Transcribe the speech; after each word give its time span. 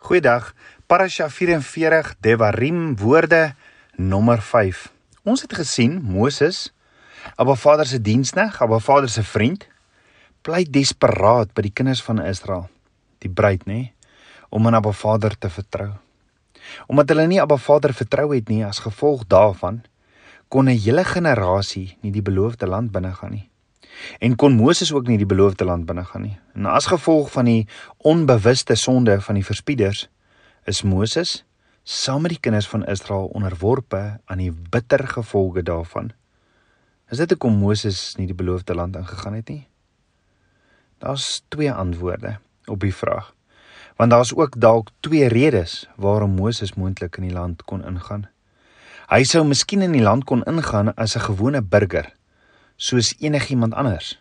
Goeiedag. 0.00 0.54
Parasha 0.88 1.28
44 1.28 2.14
Devarim 2.24 2.96
woorde 2.96 3.54
nommer 3.96 4.40
5. 4.40 4.86
Ons 5.28 5.42
het 5.44 5.52
gesien 5.52 5.98
Moses, 6.00 6.70
Abba 7.36 7.52
Vader 7.54 7.86
se 7.86 8.00
diensknegt, 8.00 8.62
Abba 8.64 8.78
Vader 8.80 9.12
se 9.12 9.22
vriend, 9.22 9.66
pleit 10.40 10.72
desperaat 10.72 11.52
by 11.52 11.66
die 11.68 11.74
kinders 11.76 12.00
van 12.00 12.22
Israel, 12.24 12.64
die 13.20 13.28
bruid 13.28 13.68
nê, 13.68 13.92
om 14.48 14.66
aan 14.66 14.80
Abba 14.80 14.94
Vader 14.96 15.36
te 15.36 15.52
vertrou. 15.52 15.90
Omdat 16.88 17.12
hulle 17.12 17.28
nie 17.28 17.42
Abba 17.44 17.60
Vader 17.60 17.92
vertrou 17.92 18.30
het 18.32 18.48
nie, 18.48 18.64
as 18.64 18.80
gevolg 18.80 19.28
daarvan 19.28 19.82
kon 20.48 20.64
'n 20.64 20.80
hele 20.80 21.04
generasie 21.04 21.98
nie 22.00 22.10
die 22.10 22.24
beloofde 22.24 22.66
land 22.66 22.90
binnegaan 22.90 23.36
nie 23.36 23.49
en 24.18 24.36
kon 24.36 24.56
Moses 24.56 24.92
ook 24.92 25.06
nie 25.06 25.18
die 25.18 25.28
beloofde 25.28 25.64
land 25.64 25.86
binne 25.86 26.04
gaan 26.04 26.22
nie. 26.22 26.38
En 26.54 26.66
as 26.66 26.86
gevolg 26.86 27.30
van 27.32 27.44
die 27.44 27.68
onbewuste 27.96 28.74
sonde 28.74 29.20
van 29.20 29.34
die 29.34 29.44
verspieders 29.44 30.08
is 30.64 30.82
Moses 30.82 31.44
saam 31.82 32.22
met 32.22 32.36
die 32.36 32.40
kinders 32.40 32.68
van 32.68 32.84
Israel 32.86 33.30
onderworpe 33.34 34.20
aan 34.24 34.38
die 34.38 34.52
bitter 34.52 35.06
gevolge 35.08 35.62
daarvan. 35.62 36.12
Is 37.10 37.18
dit 37.18 37.30
hoekom 37.30 37.56
Moses 37.58 38.14
nie 38.16 38.28
die 38.30 38.36
beloofde 38.36 38.74
land 38.74 38.96
ingegaan 38.96 39.34
het 39.34 39.48
nie? 39.48 39.66
Daar's 41.00 41.42
twee 41.48 41.72
antwoorde 41.72 42.36
op 42.66 42.80
die 42.80 42.94
vraag. 42.94 43.32
Want 43.96 44.10
daar's 44.10 44.34
ook 44.36 44.60
dalk 44.60 44.92
twee 45.00 45.28
redes 45.28 45.88
waarom 45.96 46.36
Moses 46.36 46.74
moontlik 46.74 47.16
in 47.16 47.26
die 47.28 47.34
land 47.34 47.64
kon 47.64 47.84
ingaan. 47.84 48.28
Hy 49.10 49.24
sou 49.24 49.42
miskien 49.44 49.82
in 49.82 49.96
die 49.96 50.04
land 50.04 50.24
kon 50.24 50.44
ingaan 50.46 50.94
as 50.94 51.16
'n 51.16 51.26
gewone 51.26 51.62
burger 51.62 52.12
soos 52.80 53.12
enigiemand 53.20 53.76
anders. 53.76 54.16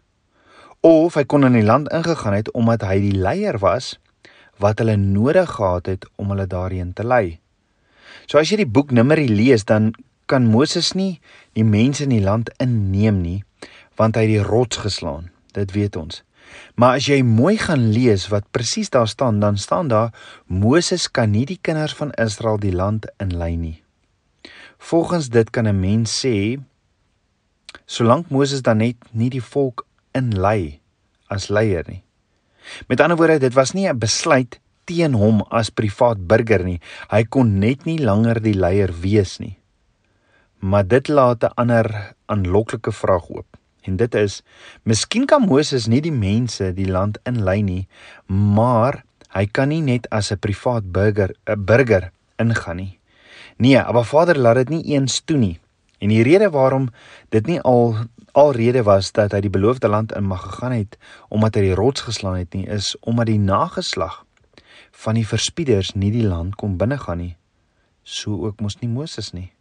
Of 0.84 1.16
hy 1.16 1.24
kon 1.24 1.48
in 1.48 1.56
die 1.56 1.66
land 1.66 1.88
ingegaan 1.96 2.36
het 2.36 2.52
omdat 2.52 2.84
hy 2.88 3.00
die 3.04 3.16
leier 3.16 3.60
was 3.64 3.96
wat 4.60 4.82
hulle 4.84 4.98
nodig 5.00 5.56
gehad 5.56 5.88
het 5.88 6.08
om 6.20 6.34
hulle 6.34 6.48
daarheen 6.48 6.92
te 6.94 7.06
lei. 7.08 7.40
So 8.28 8.40
as 8.40 8.52
jy 8.52 8.62
die 8.62 8.70
boek 8.70 8.92
Numeri 8.92 9.30
lees, 9.32 9.64
dan 9.64 9.94
kan 10.30 10.46
Moses 10.46 10.92
nie 10.94 11.22
die 11.58 11.64
mense 11.64 12.04
in 12.06 12.14
die 12.14 12.24
land 12.24 12.52
inneem 12.60 13.22
nie, 13.24 13.40
want 13.98 14.20
hy 14.20 14.28
het 14.28 14.36
die 14.36 14.44
rots 14.46 14.84
geslaan. 14.84 15.32
Dit 15.56 15.72
weet 15.74 15.96
ons. 15.96 16.22
Maar 16.76 17.00
as 17.00 17.08
jy 17.10 17.22
mooi 17.24 17.56
gaan 17.62 17.90
lees 17.94 18.28
wat 18.34 18.50
presies 18.56 18.92
daar 18.92 19.08
staan, 19.08 19.40
dan 19.40 19.58
staan 19.58 19.88
daar 19.88 20.12
Moses 20.48 21.08
kan 21.08 21.32
nie 21.32 21.46
die 21.50 21.60
kinders 21.62 21.96
van 21.96 22.12
Israel 22.20 22.60
die 22.60 22.76
land 22.76 23.08
inlei 23.22 23.56
nie. 23.56 23.78
Volgens 24.78 25.30
dit 25.30 25.50
kan 25.50 25.68
'n 25.68 25.80
mens 25.80 26.26
sê 26.26 26.60
solank 27.90 28.30
Moses 28.30 28.62
dan 28.62 28.84
net 28.84 28.98
nie 29.18 29.32
die 29.34 29.44
volk 29.44 29.86
inlei 30.14 30.80
as 31.34 31.50
leier 31.50 31.88
nie. 31.90 32.04
Met 32.88 33.02
ander 33.02 33.18
woorde, 33.18 33.40
dit 33.42 33.56
was 33.58 33.74
nie 33.74 33.88
'n 33.90 33.98
besluit 33.98 34.60
teen 34.86 35.14
hom 35.14 35.42
as 35.50 35.70
privaat 35.70 36.28
burger 36.28 36.64
nie. 36.64 36.80
Hy 37.10 37.24
kon 37.24 37.60
net 37.60 37.86
nie 37.86 37.98
langer 37.98 38.42
die 38.42 38.54
leier 38.54 38.94
wees 39.02 39.40
nie. 39.40 39.58
Maar 40.60 40.88
dit 40.88 41.08
laat 41.08 41.44
'n 41.44 41.54
ander 41.56 42.16
aanloklike 42.28 42.92
vraag 42.92 43.30
oop. 43.30 43.58
En 43.82 43.98
dit 43.98 44.16
is: 44.16 44.42
Miskien 44.84 45.26
kan 45.26 45.42
Moses 45.42 45.88
nie 45.88 46.02
die 46.02 46.12
mense 46.12 46.74
die 46.74 46.88
land 46.88 47.18
inlei 47.26 47.62
nie, 47.62 47.88
maar 48.28 49.04
hy 49.30 49.46
kan 49.46 49.70
nie 49.70 49.82
net 49.82 50.10
as 50.12 50.32
'n 50.32 50.40
privaat 50.40 50.92
burger 50.92 51.32
'n 51.48 51.66
burger 51.66 52.12
ingaan 52.38 52.76
nie. 52.76 53.00
Nee, 53.58 53.84
maar 53.94 54.06
Vader 54.06 54.38
laat 54.38 54.56
dit 54.56 54.70
nie 54.70 54.84
eens 54.96 55.22
toe 55.22 55.38
nie. 55.38 55.60
En 56.00 56.08
die 56.08 56.24
rede 56.24 56.50
waarom 56.50 56.90
dit 57.30 57.46
nie 57.46 57.62
al 57.62 57.96
alrede 58.32 58.84
was 58.84 59.12
dat 59.12 59.32
hy 59.36 59.42
die 59.44 59.52
beloofde 59.54 59.88
land 59.88 60.14
in 60.16 60.24
mag 60.24 60.42
gegaan 60.42 60.72
het 60.72 60.98
omdat 61.28 61.56
hy 61.56 61.70
die 61.70 61.78
rots 61.78 62.06
geslaan 62.08 62.40
het 62.40 62.54
nie 62.54 62.68
is 62.68 62.96
omdat 63.00 63.28
die 63.32 63.40
nageslag 63.40 64.24
van 64.92 65.20
die 65.20 65.28
verspieders 65.28 65.94
nie 65.96 66.12
die 66.12 66.28
land 66.28 66.56
kon 66.60 66.78
binnegaan 66.78 67.18
nie. 67.18 67.36
So 68.04 68.46
ook 68.48 68.60
mos 68.60 68.80
nie 68.80 68.90
Moses 68.90 69.32
nie. 69.32 69.52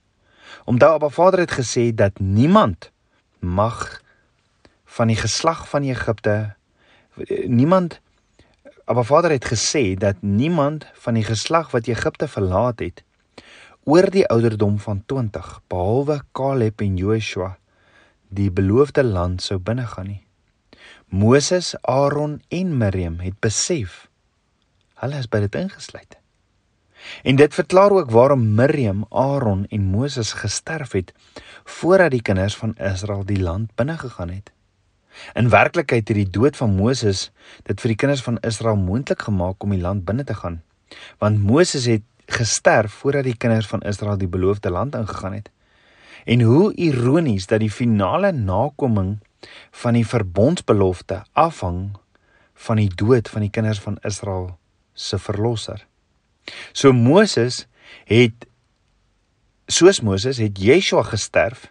Omdat 0.64 0.98
Abba 0.98 1.08
Vader 1.08 1.44
het 1.44 1.54
gesê 1.54 1.90
dat 1.94 2.18
niemand 2.18 2.90
mag 3.38 4.02
van 4.84 5.06
die 5.06 5.18
geslag 5.18 5.68
van 5.68 5.82
Egipte 5.82 6.54
niemand 7.46 8.00
Abba 8.84 9.02
Vader 9.02 9.30
het 9.30 9.44
gesê 9.44 9.94
dat 9.94 10.16
niemand 10.20 10.86
van 10.94 11.14
die 11.14 11.24
geslag 11.24 11.70
wat 11.70 11.86
Egipte 11.86 12.28
verlaat 12.28 12.78
het 12.78 13.02
oor 13.88 14.10
die 14.12 14.26
ouderdom 14.28 14.74
van 14.84 14.98
20 15.08 15.46
behalwe 15.72 16.18
Caleb 16.36 16.82
en 16.84 16.96
Joshua 17.00 17.54
die 18.28 18.50
beloofde 18.52 19.00
land 19.00 19.40
sou 19.40 19.56
binnegaan 19.56 20.10
nie. 20.10 20.24
Moses, 21.08 21.70
Aaron 21.80 22.34
en 22.52 22.74
Miriam 22.76 23.16
het 23.24 23.38
besef 23.40 24.02
hulle 25.00 25.22
is 25.22 25.30
by 25.32 25.40
dit 25.46 25.56
ingesluit. 25.56 26.18
En 27.24 27.38
dit 27.40 27.54
verklaar 27.54 27.94
ook 27.94 28.12
waarom 28.12 28.42
Miriam, 28.58 29.06
Aaron 29.08 29.64
en 29.72 29.88
Moses 29.94 30.34
gesterf 30.36 30.92
het 30.92 31.14
voordat 31.64 32.12
die 32.12 32.22
kinders 32.22 32.58
van 32.60 32.76
Israel 32.76 33.24
die 33.24 33.40
land 33.40 33.72
binnegegaan 33.80 34.34
het. 34.34 34.52
In 35.32 35.48
werklikheid 35.48 36.10
het 36.10 36.18
die 36.18 36.28
dood 36.28 36.60
van 36.60 36.76
Moses 36.76 37.30
dit 37.64 37.80
vir 37.80 37.94
die 37.94 38.00
kinders 38.04 38.26
van 38.26 38.36
Israel 38.44 38.76
moontlik 38.76 39.24
gemaak 39.30 39.64
om 39.64 39.72
die 39.72 39.80
land 39.80 40.04
binne 40.04 40.28
te 40.28 40.36
gaan. 40.36 40.60
Want 41.22 41.40
Moses 41.40 41.88
het 41.88 42.04
gesterf 42.28 42.92
voordat 42.92 43.24
die 43.24 43.36
kinders 43.36 43.66
van 43.66 43.80
Israel 43.80 44.18
die 44.18 44.28
beloofde 44.28 44.70
land 44.70 44.94
ingegaan 44.94 45.32
het. 45.32 45.50
En 46.24 46.40
hoe 46.40 46.74
ironies 46.74 47.46
dat 47.46 47.60
die 47.60 47.70
finale 47.70 48.32
nakoming 48.32 49.18
van 49.70 49.96
die 49.96 50.06
verbondsbelofte 50.06 51.22
afhang 51.32 51.96
van 52.54 52.76
die 52.76 52.90
dood 52.94 53.28
van 53.28 53.46
die 53.46 53.50
kinders 53.50 53.80
van 53.80 53.96
Israel 54.02 54.58
se 54.92 55.18
verlosser. 55.18 55.86
So 56.72 56.92
Moses 56.92 57.66
het 58.04 58.46
soos 59.66 60.00
Moses 60.00 60.40
het 60.42 60.58
Yeshua 60.58 61.02
gesterf 61.02 61.70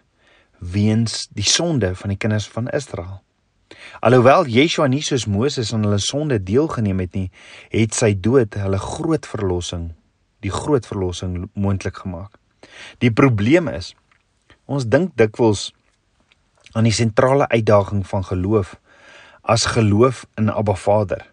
weens 0.58 1.28
die 1.34 1.46
sonde 1.46 1.94
van 1.94 2.14
die 2.14 2.18
kinders 2.18 2.48
van 2.48 2.70
Israel. 2.74 3.20
Alhoewel 4.00 4.46
Yeshua 4.50 4.88
nie 4.90 5.02
soos 5.04 5.26
Moses 5.26 5.72
aan 5.74 5.84
hulle 5.86 6.00
sonde 6.02 6.40
deelgeneem 6.42 7.04
het 7.04 7.14
nie, 7.14 7.28
het 7.70 7.94
sy 7.94 8.14
dood 8.16 8.56
hulle 8.58 8.80
groot 8.82 9.26
verlossing 9.28 9.90
die 10.44 10.52
groot 10.54 10.86
verlossing 10.86 11.48
moontlik 11.54 11.96
gemaak. 12.04 12.38
Die 13.02 13.10
probleem 13.10 13.68
is 13.72 13.94
ons 14.68 14.86
dink 14.86 15.14
dikwels 15.16 15.70
aan 16.76 16.84
die 16.84 16.94
sentrale 16.94 17.48
uitdaging 17.48 18.04
van 18.06 18.26
geloof 18.28 18.76
as 19.48 19.64
geloof 19.72 20.26
in 20.36 20.50
Abba 20.52 20.74
Vader. 20.76 21.24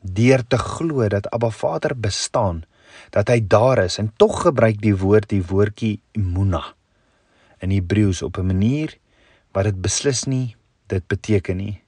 Deur 0.00 0.44
te 0.46 0.58
glo 0.58 1.08
dat 1.10 1.26
Abba 1.34 1.50
Vader 1.50 1.96
bestaan, 1.98 2.62
dat 3.10 3.28
hy 3.28 3.40
daar 3.42 3.82
is 3.82 3.98
en 3.98 4.12
tog 4.16 4.44
gebruik 4.46 4.78
die 4.80 4.94
woord 4.96 5.28
die 5.32 5.42
woordjie 5.42 5.98
imuna 6.14 6.62
in 7.58 7.74
Hebreëus 7.74 8.22
op 8.22 8.38
'n 8.38 8.46
manier 8.46 8.94
wat 9.52 9.64
dit 9.64 9.80
beslis 9.82 10.24
nie 10.24 10.56
dit 10.86 11.06
beteken 11.06 11.56
nie. 11.56 11.82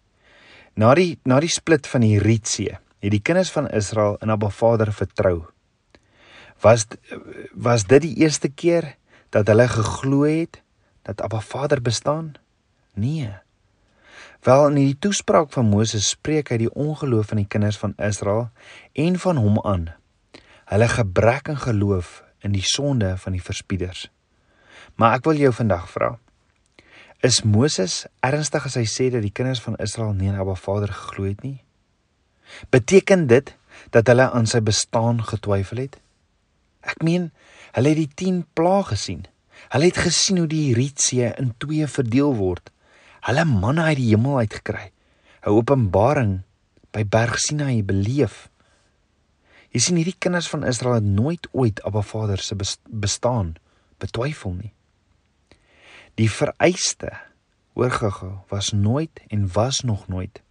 Na 0.74 0.94
die 0.94 1.18
na 1.24 1.40
die 1.40 1.48
split 1.48 1.86
van 1.86 2.00
die 2.00 2.18
Rietsee, 2.18 2.78
het 2.98 3.10
die 3.10 3.22
kinders 3.22 3.50
van 3.50 3.70
Israel 3.70 4.16
in 4.20 4.30
Abba 4.30 4.48
Vader 4.48 4.92
vertrou 4.92 5.46
Was 6.60 6.86
was 7.52 7.86
dit 7.88 8.02
die 8.02 8.16
eerste 8.20 8.48
keer 8.48 8.96
dat 9.32 9.46
hulle 9.48 9.68
geglo 9.68 10.22
het 10.28 10.62
dat 11.02 11.22
Abba 11.22 11.40
Vader 11.40 11.82
bestaan? 11.82 12.34
Nee. 12.92 13.32
Wel 14.40 14.68
in 14.68 14.74
die 14.74 14.98
toespraak 14.98 15.52
van 15.52 15.68
Moses 15.68 16.08
spreek 16.08 16.48
hy 16.52 16.58
die 16.64 16.72
ongeloof 16.72 17.32
van 17.32 17.40
die 17.40 17.48
kinders 17.48 17.78
van 17.80 17.94
Israel 17.96 18.48
en 18.92 19.18
van 19.20 19.36
hom 19.36 19.60
aan. 19.64 19.88
Hulle 20.72 20.88
gebrek 20.88 21.48
aan 21.48 21.60
geloof 21.60 22.22
in 22.44 22.52
die 22.52 22.64
sonde 22.64 23.14
van 23.20 23.36
die 23.36 23.44
verspieders. 23.44 24.08
Maar 24.96 25.20
ek 25.20 25.28
wil 25.28 25.40
jou 25.40 25.52
vandag 25.52 25.88
vra. 25.92 26.14
Is 27.20 27.42
Moses 27.44 28.06
ernstig 28.24 28.64
as 28.64 28.76
hy 28.80 28.86
sê 28.88 29.10
dat 29.12 29.24
die 29.24 29.32
kinders 29.32 29.60
van 29.60 29.76
Israel 29.76 30.14
nie 30.16 30.32
aan 30.32 30.40
Abba 30.40 30.56
Vader 30.56 30.92
geglo 30.92 31.28
het 31.28 31.44
nie? 31.44 31.60
Beteken 32.72 33.26
dit 33.28 33.52
dat 33.92 34.08
hulle 34.08 34.30
aan 34.32 34.48
sy 34.48 34.60
bestaan 34.64 35.20
getwyfel 35.24 35.84
het? 35.84 35.99
Ek 36.80 37.02
meen, 37.02 37.30
hulle 37.76 37.92
het 37.92 38.00
die 38.00 38.14
10 38.26 38.44
plaag 38.56 38.92
gesien. 38.94 39.26
Hulle 39.70 39.90
het 39.90 40.00
gesien 40.00 40.38
hoe 40.40 40.48
die 40.50 40.74
Rietsee 40.74 41.32
in 41.38 41.52
twee 41.58 41.86
verdeel 41.86 42.34
word. 42.38 42.70
Hulle 43.28 43.44
manne 43.44 43.84
uit 43.90 43.98
die 44.00 44.10
hemel 44.14 44.38
uitgekry. 44.46 44.90
'n 45.44 45.56
Openbaring 45.56 46.42
by 46.92 47.04
Berg 47.04 47.38
Sinaï 47.38 47.82
beleef. 47.84 48.48
Jy 49.70 49.80
sien 49.80 49.96
hierdie 49.96 50.18
kinders 50.18 50.48
van 50.50 50.66
Israel 50.66 50.98
het 50.98 51.06
nooit 51.06 51.46
ooit 51.52 51.82
Abba 51.86 52.02
Vader 52.02 52.38
se 52.38 52.56
bestaan 52.90 53.54
betwyfel 53.98 54.52
nie. 54.52 54.72
Die 56.18 56.30
vereiste 56.30 57.12
oorgegou 57.78 58.40
was 58.48 58.72
nooit 58.72 59.20
en 59.28 59.52
was 59.52 59.80
nog 59.80 60.08
nooit 60.08 60.42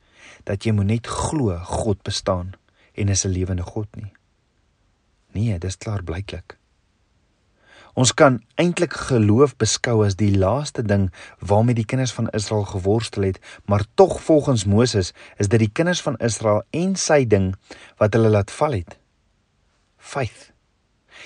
dat 0.48 0.64
jy 0.64 0.72
moet 0.72 0.86
net 0.86 1.08
glo 1.08 1.58
God 1.58 2.02
bestaan 2.08 2.54
en 2.96 3.10
is 3.10 3.26
'n 3.26 3.36
lewende 3.36 3.64
God 3.64 3.88
nie. 3.96 4.14
Nee, 5.32 5.58
dis 5.58 5.78
klaar 5.78 6.04
blyklik. 6.04 6.58
Ons 8.00 8.14
kan 8.14 8.38
eintlik 8.56 8.94
geloof 9.10 9.56
beskou 9.60 10.06
as 10.06 10.16
die 10.16 10.32
laaste 10.38 10.86
ding 10.86 11.10
waarmee 11.40 11.76
die 11.76 11.88
kinders 11.90 12.14
van 12.16 12.30
Israel 12.38 12.64
geworstel 12.70 13.26
het, 13.28 13.40
maar 13.66 13.84
tog 13.96 14.22
volgens 14.24 14.66
Moses 14.66 15.12
is 15.38 15.50
dit 15.50 15.60
die 15.60 15.72
kinders 15.74 16.02
van 16.02 16.16
Israel 16.24 16.62
en 16.72 16.96
sy 16.96 17.26
ding 17.26 17.52
wat 18.00 18.16
hulle 18.16 18.32
laat 18.32 18.52
val 18.52 18.78
het. 18.78 18.96
faith. 20.00 20.52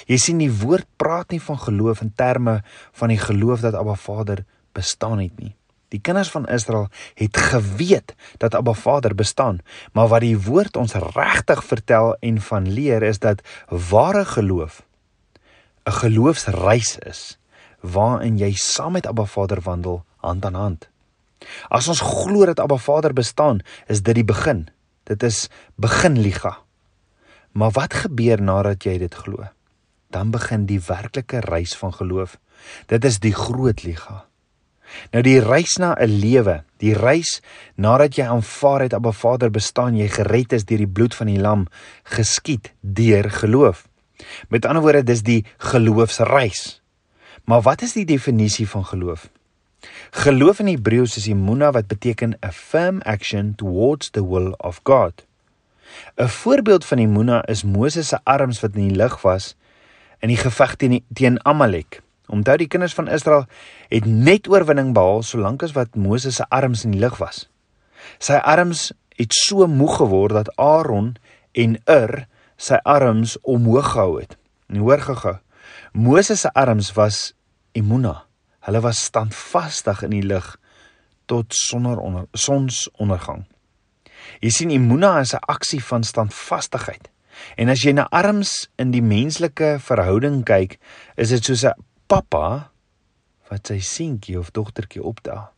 Jy 0.09 0.17
sien 0.17 0.39
die 0.41 0.51
woord 0.51 0.87
praat 0.97 1.31
nie 1.31 1.41
van 1.41 1.59
geloof 1.61 2.01
in 2.01 2.11
terme 2.17 2.61
van 2.99 3.13
die 3.13 3.19
geloof 3.21 3.61
dat 3.61 3.77
Abba 3.77 3.95
Vader 3.95 4.41
bestaan 4.73 5.21
het 5.21 5.37
nie. 5.39 5.53
Die 5.93 6.01
kinders 6.01 6.31
van 6.33 6.47
Israel 6.49 6.89
het 7.13 7.37
geweet 7.37 8.15
dat 8.41 8.55
Abba 8.57 8.73
Vader 8.73 9.13
bestaan, 9.15 9.61
maar 9.93 10.09
wat 10.09 10.25
die 10.25 10.37
woord 10.41 10.77
ons 10.77 10.97
regtig 11.13 11.61
vertel 11.63 12.15
en 12.19 12.41
van 12.41 12.65
leer 12.65 13.05
is 13.05 13.21
dat 13.21 13.45
ware 13.69 14.25
geloof 14.25 14.81
'n 15.85 15.91
geloofsreis 15.91 16.97
is 16.97 17.37
waarin 17.81 18.37
jy 18.37 18.53
saam 18.55 18.91
met 18.91 19.07
Abba 19.07 19.25
Vader 19.25 19.61
wandel 19.61 20.05
hand 20.17 20.45
aan 20.45 20.55
hand. 20.55 20.89
As 21.67 21.87
ons 21.87 21.99
glo 21.99 22.45
dat 22.45 22.59
Abba 22.59 22.77
Vader 22.77 23.13
bestaan, 23.13 23.59
is 23.87 24.01
dit 24.01 24.15
die 24.15 24.23
begin. 24.23 24.69
Dit 25.03 25.23
is 25.23 25.49
begin 25.75 26.19
liga. 26.19 26.57
Maar 27.51 27.71
wat 27.71 27.93
gebeur 27.93 28.41
nadat 28.41 28.83
jy 28.83 28.97
dit 28.97 29.13
glo? 29.13 29.43
Dan 30.07 30.31
begin 30.31 30.65
die 30.65 30.79
werklike 30.79 31.39
reis 31.39 31.75
van 31.75 31.93
geloof. 31.93 32.39
Dit 32.87 33.05
is 33.05 33.19
die 33.19 33.33
groot 33.33 33.83
liga. 33.83 34.25
Nou 35.11 35.23
die 35.23 35.39
reis 35.39 35.77
na 35.77 35.93
'n 35.95 36.19
lewe, 36.19 36.63
die 36.77 36.93
reis 36.93 37.41
nadat 37.75 38.15
jy 38.15 38.25
aanvaar 38.25 38.81
het 38.81 38.93
Abba 38.93 39.11
Vader 39.11 39.51
bestaan, 39.51 39.97
jy 39.97 40.07
gered 40.07 40.53
is 40.53 40.65
deur 40.65 40.77
die 40.77 40.87
bloed 40.87 41.15
van 41.15 41.27
die 41.27 41.39
lam, 41.39 41.67
geskied 42.03 42.73
deur 42.81 43.29
geloof. 43.29 43.87
Met 44.49 44.65
ander 44.65 44.81
woorde, 44.81 45.03
dis 45.03 45.23
die 45.23 45.45
geloofsreis. 45.57 46.81
Maar 47.45 47.61
wat 47.61 47.81
is 47.81 47.93
die 47.93 48.05
definisie 48.05 48.67
van 48.69 48.85
geloof? 48.85 49.29
Geloof 50.11 50.59
in 50.59 50.67
Hebreëus 50.67 51.17
is 51.17 51.27
imuna 51.27 51.71
wat 51.71 51.87
beteken 51.87 52.37
a 52.45 52.51
firm 52.51 53.01
action 53.01 53.55
towards 53.55 54.09
the 54.09 54.23
will 54.27 54.53
of 54.57 54.79
God. 54.83 55.25
'n 56.15 56.27
Voorbeeld 56.27 56.85
van 56.85 56.97
imuna 56.97 57.45
is 57.47 57.63
Moses 57.63 58.07
se 58.07 58.19
arms 58.23 58.59
wat 58.59 58.75
in 58.75 58.87
die 58.87 58.95
lug 58.95 59.21
was 59.21 59.55
in 60.19 60.27
die 60.27 60.37
geveg 60.37 60.75
teen 60.75 61.03
teen 61.13 61.45
Amalek. 61.45 62.01
Onthou 62.33 62.57
die 62.57 62.67
kinders 62.67 62.95
van 62.97 63.11
Israel 63.13 63.45
het 63.91 64.05
net 64.09 64.49
oorwinning 64.49 64.93
behaal 64.97 65.21
solank 65.25 65.63
as 65.65 65.75
wat 65.77 65.95
Moses 65.99 66.39
se 66.41 66.47
arms 66.49 66.83
in 66.87 66.95
die 66.95 67.01
lug 67.03 67.19
was. 67.21 67.45
Sy 68.17 68.39
arms 68.41 68.91
het 69.19 69.35
so 69.37 69.67
moeg 69.69 69.99
geword 70.01 70.33
dat 70.39 70.51
Aaron 70.57 71.13
en 71.53 71.77
Ur 71.85 72.23
sy 72.57 72.79
arms 72.89 73.37
omhoog 73.41 73.93
gehou 73.93 74.19
het. 74.19 74.37
En 74.69 74.81
hoor 74.81 75.01
gou-gou. 75.05 75.37
Moses 75.93 76.41
se 76.41 76.51
arms 76.57 76.93
was 76.97 77.33
imuna. 77.77 78.23
Hulle 78.65 78.81
was 78.81 79.03
standvastig 79.03 80.03
in 80.07 80.15
die 80.15 80.25
lig 80.25 80.47
tot 81.29 81.53
sonder 81.53 81.99
onder 82.01 82.25
sonsondergang. 82.33 83.45
Jy 84.41 84.49
sien 84.49 84.71
imuna 84.71 85.19
is 85.19 85.33
'n 85.33 85.45
aksie 85.47 85.83
van 85.83 86.03
standvastigheid. 86.03 87.09
En 87.57 87.69
as 87.69 87.81
jy 87.81 87.91
na 87.91 88.07
arms 88.09 88.69
in 88.75 88.91
die 88.91 89.01
menslike 89.01 89.77
verhouding 89.79 90.43
kyk, 90.45 90.79
is 91.15 91.29
dit 91.29 91.43
soos 91.43 91.63
'n 91.65 91.73
pappa 92.07 92.71
wat 93.49 93.69
sy 93.69 93.79
seentjie 93.79 94.37
of 94.39 94.51
dogtertjie 94.55 95.03
opdra. 95.03 95.51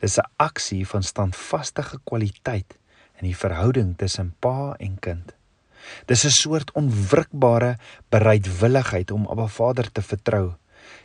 Dis 0.00 0.18
'n 0.18 0.28
aksie 0.36 0.86
van 0.86 1.02
standvaste 1.02 1.82
kwaliteit 2.04 2.76
in 3.20 3.28
die 3.28 3.36
verhouding 3.36 3.96
tussen 3.96 4.34
pa 4.40 4.74
en 4.78 4.98
kind. 4.98 5.32
Dis 6.06 6.24
'n 6.24 6.30
soort 6.30 6.72
onwrikbare 6.72 7.78
bereidwilligheid 8.08 9.10
om 9.10 9.26
Abba 9.26 9.46
Vader 9.46 9.92
te 9.92 10.02
vertrou, 10.02 10.54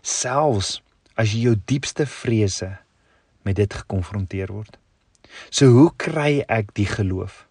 selfs 0.02 0.82
as 1.16 1.32
jy 1.34 1.42
jou 1.42 1.56
diepste 1.66 2.06
vrese 2.06 2.78
met 3.44 3.56
dit 3.56 3.74
gekonfronteer 3.74 4.52
word. 4.52 4.78
So 5.50 5.66
hoe 5.66 5.92
kry 5.98 6.44
ek 6.48 6.74
die 6.74 6.88
geloof? 6.88 7.48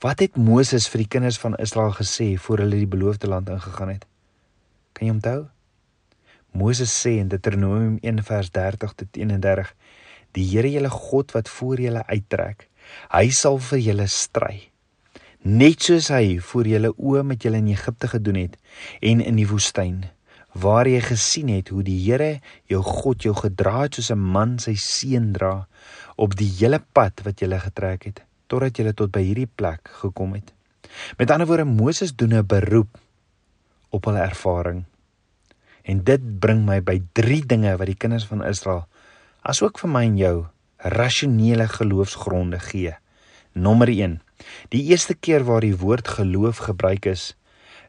Wat 0.00 0.20
het 0.20 0.36
Moses 0.36 0.88
vir 0.88 1.04
die 1.04 1.08
kinders 1.08 1.38
van 1.38 1.56
Israel 1.56 1.92
gesê 1.92 2.36
voor 2.38 2.58
hulle 2.58 2.76
die 2.76 2.90
beloofde 2.90 3.28
land 3.28 3.48
ingegaan 3.48 3.88
het? 3.88 4.06
Kan 4.92 5.06
jy 5.06 5.14
onthou? 5.14 5.53
Moses 6.54 6.92
sê 6.94 7.16
in 7.18 7.28
Deuteronomium 7.28 7.98
1 8.00 8.22
vers 8.22 8.50
30 8.54 8.94
tot 8.94 9.16
31: 9.18 9.72
Die 10.38 10.44
Here 10.52 10.70
julle 10.70 10.90
God 10.90 11.32
wat 11.34 11.48
voor 11.50 11.80
julle 11.82 12.04
uittrek, 12.06 12.68
hy 13.10 13.26
sal 13.34 13.58
vir 13.58 13.80
julle 13.82 14.06
stry. 14.06 14.60
Net 15.42 15.82
soos 15.82 16.12
hy 16.14 16.38
voor 16.38 16.70
julle 16.70 16.92
oë 16.94 17.24
met 17.26 17.42
julle 17.42 17.58
in 17.58 17.72
Egipte 17.74 18.08
gedoen 18.14 18.38
het 18.38 18.54
en 19.02 19.20
in 19.20 19.36
die 19.36 19.48
woestyn, 19.50 20.04
waar 20.54 20.86
jy 20.86 21.02
gesien 21.02 21.50
het 21.50 21.74
hoe 21.74 21.82
die 21.82 21.98
Here 22.06 22.38
jou 22.70 22.80
God 22.86 23.26
jou 23.26 23.34
gedra 23.34 23.82
het 23.82 23.98
soos 23.98 24.12
'n 24.14 24.22
man 24.22 24.58
sy 24.58 24.76
seun 24.78 25.32
dra 25.32 25.66
op 26.16 26.38
die 26.38 26.52
hele 26.60 26.78
pad 26.78 27.26
wat 27.26 27.42
jy 27.42 27.50
getrek 27.50 28.04
het 28.04 28.22
totdat 28.46 28.78
jy 28.78 28.92
tot 28.92 29.10
by 29.10 29.22
hierdie 29.26 29.50
plek 29.50 29.90
gekom 30.00 30.34
het. 30.34 30.52
Met 31.18 31.30
ander 31.30 31.46
woorde 31.46 31.64
Moses 31.64 32.14
doen 32.14 32.34
'n 32.34 32.46
beroep 32.46 32.98
op 33.90 34.04
hulle 34.04 34.20
ervaring. 34.20 34.84
En 35.84 36.00
dit 36.04 36.22
bring 36.40 36.64
my 36.64 36.78
by 36.80 36.96
drie 37.12 37.42
dinge 37.44 37.76
wat 37.76 37.90
die 37.90 37.98
kinders 38.00 38.24
van 38.30 38.44
Israel 38.44 38.86
asook 39.44 39.78
vir 39.82 39.90
my 39.92 40.04
en 40.08 40.16
jou 40.16 40.36
rasionele 40.94 41.66
geloofsgronde 41.68 42.58
gee. 42.58 42.94
Nommer 43.52 43.88
1. 43.92 44.18
Die 44.72 44.82
eerste 44.90 45.14
keer 45.14 45.44
waar 45.44 45.60
die 45.60 45.76
woord 45.76 46.08
geloof 46.08 46.64
gebruik 46.68 47.06
is 47.12 47.34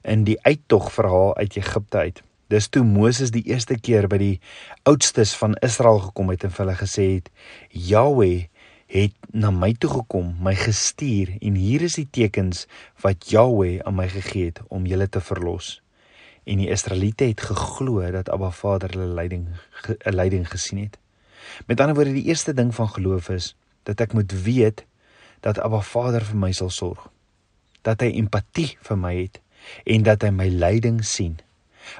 in 0.03 0.25
die 0.27 0.35
uittog 0.43 0.91
verhaal 0.93 1.31
uit 1.37 1.55
Egipte 1.57 1.97
uit. 1.97 2.19
Dis 2.51 2.67
toe 2.67 2.83
Moses 2.83 3.31
die 3.33 3.45
eerste 3.47 3.79
keer 3.79 4.09
by 4.11 4.19
die 4.21 4.35
oudstes 4.83 5.33
van 5.39 5.55
Israel 5.65 6.03
gekom 6.09 6.29
het 6.35 6.43
en 6.45 6.53
vir 6.53 6.65
hulle 6.65 6.77
gesê 6.83 7.07
het: 7.15 7.31
"Jahweh 7.71 8.51
het 8.91 9.15
na 9.31 9.49
my 9.51 9.71
toe 9.73 9.89
gekom, 9.89 10.35
my 10.43 10.53
gestuur 10.55 11.31
en 11.41 11.55
hier 11.55 11.81
is 11.81 11.95
die 11.95 12.09
tekens 12.11 12.67
wat 13.01 13.31
Jahweh 13.31 13.79
aan 13.87 13.95
my 13.95 14.07
gegee 14.11 14.51
het 14.51 14.61
om 14.67 14.85
julle 14.85 15.09
te 15.09 15.23
verlos." 15.23 15.84
En 16.45 16.61
die 16.61 16.69
Israeliete 16.69 17.25
het 17.29 17.41
geglo 17.41 18.03
dat 18.13 18.29
Abba 18.29 18.51
Vader 18.53 18.93
hulle 18.93 19.13
leiding 19.17 19.47
'n 20.05 20.15
leiding 20.15 20.49
gesien 20.49 20.79
het. 20.83 20.97
Met 21.65 21.79
ander 21.79 21.95
woorde, 21.95 22.13
die 22.13 22.29
eerste 22.29 22.53
ding 22.53 22.75
van 22.75 22.89
geloof 22.89 23.29
is 23.29 23.55
dat 23.83 23.99
ek 24.01 24.13
moet 24.13 24.31
weet 24.43 24.85
dat 25.39 25.59
Abba 25.59 25.81
Vader 25.81 26.25
vir 26.25 26.37
my 26.37 26.51
sal 26.51 26.69
sorg. 26.69 27.09
Dat 27.81 28.01
hy 28.01 28.11
empatie 28.17 28.77
vir 28.81 28.97
my 28.97 29.15
het 29.15 29.41
en 29.83 30.03
dat 30.03 30.21
hy 30.21 30.29
my 30.29 30.47
lyding 30.47 31.05
sien. 31.05 31.37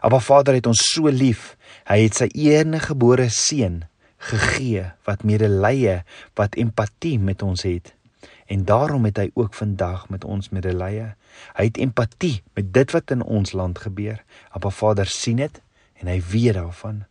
Abba 0.01 0.19
Vader 0.19 0.53
het 0.53 0.68
ons 0.68 0.81
so 0.94 1.09
lief. 1.09 1.56
Hy 1.86 2.00
het 2.07 2.15
sy 2.15 2.30
enige 2.33 2.88
gebore 2.89 3.30
seun 3.30 3.83
gegee 4.18 4.86
wat 5.06 5.24
medelee, 5.24 6.01
wat 6.33 6.56
empatie 6.56 7.19
met 7.19 7.41
ons 7.45 7.65
het. 7.68 7.94
En 8.45 8.66
daarom 8.66 9.06
het 9.06 9.18
hy 9.18 9.30
ook 9.33 9.54
vandag 9.54 10.10
met 10.10 10.24
ons 10.24 10.50
medelee. 10.50 11.13
Hy 11.57 11.63
het 11.63 11.77
empatie 11.77 12.44
met 12.54 12.74
dit 12.74 12.92
wat 12.92 13.12
in 13.12 13.24
ons 13.24 13.51
land 13.51 13.79
gebeur. 13.79 14.24
Appa 14.50 14.70
Vader 14.70 15.10
sien 15.10 15.41
dit 15.41 15.62
en 16.01 16.08
hy 16.08 16.20
weet 16.32 16.53
daarvan. 16.53 17.03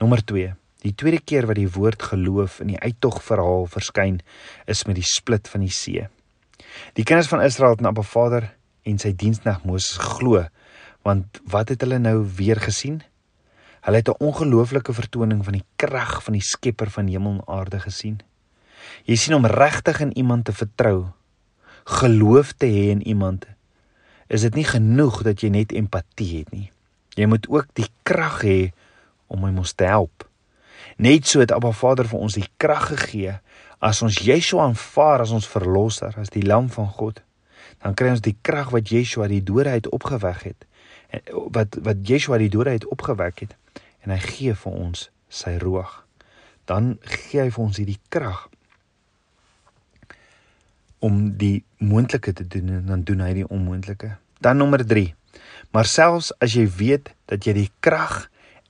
Nommer 0.00 0.24
2. 0.24 0.54
Die 0.80 0.94
tweede 0.96 1.20
keer 1.20 1.44
wat 1.46 1.58
die 1.60 1.68
woord 1.68 2.02
geloof 2.12 2.60
in 2.64 2.72
die 2.72 2.80
uittog 2.80 3.18
verhaal 3.22 3.66
verskyn, 3.68 4.20
is 4.64 4.86
met 4.88 4.96
die 4.96 5.04
split 5.04 5.48
van 5.52 5.66
die 5.66 5.74
see. 5.74 6.06
Die 6.96 7.04
kinders 7.04 7.28
van 7.28 7.42
Israel 7.44 7.76
het 7.76 7.84
na 7.84 7.92
Appa 7.92 8.04
Vader 8.06 8.48
en 8.88 8.96
sy 8.98 9.12
diensnag 9.12 9.66
Moses 9.68 9.98
geglo, 10.00 10.46
want 11.04 11.40
wat 11.52 11.68
het 11.74 11.84
hulle 11.84 12.00
nou 12.00 12.22
weer 12.38 12.60
gesien? 12.64 13.02
Hulle 13.84 14.00
het 14.00 14.08
'n 14.08 14.24
ongelooflike 14.24 14.92
vertoning 14.92 15.44
van 15.44 15.52
die 15.52 15.64
krag 15.76 16.22
van 16.24 16.32
die 16.32 16.44
Skepper 16.44 16.90
van 16.90 17.06
hemel 17.06 17.32
en 17.32 17.48
aarde 17.48 17.80
gesien. 17.80 18.20
Jy 19.08 19.16
sien 19.16 19.34
om 19.34 19.46
regtig 19.46 20.00
in 20.00 20.12
iemand 20.16 20.44
te 20.44 20.52
vertrou, 20.52 21.10
geloof 21.84 22.52
te 22.52 22.68
hê 22.70 22.90
in 22.94 23.02
iemand, 23.02 23.46
is 24.30 24.44
dit 24.46 24.54
nie 24.54 24.66
genoeg 24.66 25.22
dat 25.26 25.42
jy 25.42 25.50
net 25.50 25.72
empatie 25.74 26.30
het 26.38 26.52
nie. 26.54 26.68
Jy 27.18 27.26
moet 27.26 27.48
ook 27.50 27.72
die 27.74 27.88
krag 28.06 28.42
hê 28.46 28.60
om 29.30 29.42
mos 29.54 29.74
te 29.74 29.88
help. 29.88 30.26
Net 30.96 31.26
so 31.26 31.40
het 31.42 31.52
Abba 31.52 31.72
Vader 31.72 32.06
vir 32.08 32.20
ons 32.22 32.36
die 32.38 32.46
krag 32.60 32.90
gegee 32.92 33.38
as 33.80 34.02
ons 34.04 34.20
Yeshua 34.22 34.68
aanvaar 34.68 35.24
as 35.24 35.32
ons 35.34 35.48
verlosser, 35.48 36.14
as 36.20 36.30
die 36.30 36.44
lam 36.46 36.68
van 36.70 36.88
God. 36.92 37.22
Dan 37.80 37.96
kry 37.96 38.12
ons 38.12 38.24
die 38.24 38.36
krag 38.42 38.70
wat 38.74 38.92
Yeshua 38.92 39.28
die 39.30 39.42
dode 39.42 39.72
uit 39.72 39.88
opgewek 39.88 40.44
het. 40.50 40.66
Wat 41.56 41.78
wat 41.82 42.04
Yeshua 42.06 42.38
die 42.38 42.52
dode 42.52 42.76
uit 42.76 42.86
opgewek 42.86 43.46
het 43.46 43.56
en 44.00 44.14
hy 44.14 44.20
gee 44.22 44.54
vir 44.56 44.76
ons 44.76 45.08
sy 45.28 45.56
roog. 45.60 45.90
Dan 46.64 46.94
gee 47.02 47.42
hy 47.42 47.50
vir 47.50 47.64
ons 47.64 47.80
hierdie 47.80 48.00
krag 48.12 48.46
om 51.00 51.36
die 51.40 51.64
moontlike 51.78 52.32
te 52.32 52.46
doen 52.46 52.68
en 52.68 52.84
dan 52.86 53.02
doen 53.08 53.24
hy 53.24 53.32
die 53.40 53.48
onmoontlike. 53.48 54.16
Dan 54.40 54.60
nommer 54.60 54.84
3. 54.86 55.14
Maar 55.70 55.88
selfs 55.88 56.30
as 56.38 56.54
jy 56.56 56.66
weet 56.76 57.12
dat 57.30 57.46
jy 57.46 57.54
die 57.56 57.70
krag 57.84 58.28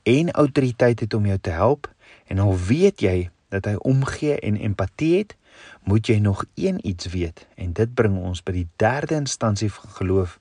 en 0.09 0.31
autoriteit 0.31 1.01
het 1.01 1.15
om 1.15 1.27
jou 1.27 1.39
te 1.39 1.55
help 1.55 1.91
en 2.31 2.39
al 2.39 2.55
weet 2.55 3.03
jy 3.03 3.31
dat 3.51 3.67
hy 3.67 3.75
omgee 3.83 4.39
en 4.47 4.59
empatie 4.61 5.17
het, 5.19 5.35
moet 5.83 6.07
jy 6.07 6.19
nog 6.23 6.45
een 6.55 6.79
iets 6.87 7.11
weet 7.11 7.47
en 7.59 7.73
dit 7.77 7.95
bring 7.95 8.19
ons 8.19 8.43
by 8.47 8.55
die 8.55 8.69
derde 8.79 9.19
instansie 9.19 9.71
van 9.73 9.97
geloof 9.99 10.39